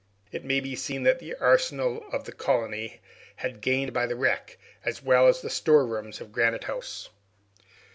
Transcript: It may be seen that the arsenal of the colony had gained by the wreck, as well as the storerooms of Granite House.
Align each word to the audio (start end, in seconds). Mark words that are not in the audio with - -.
It 0.31 0.43
may 0.43 0.59
be 0.61 0.75
seen 0.75 1.03
that 1.03 1.19
the 1.19 1.35
arsenal 1.35 2.05
of 2.11 2.23
the 2.23 2.31
colony 2.31 3.01
had 3.35 3.61
gained 3.61 3.93
by 3.93 4.07
the 4.07 4.15
wreck, 4.15 4.57
as 4.83 5.03
well 5.03 5.27
as 5.27 5.41
the 5.41 5.47
storerooms 5.51 6.19
of 6.19 6.31
Granite 6.31 6.63
House. 6.63 7.09